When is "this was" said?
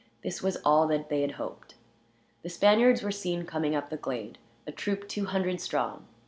0.23-0.57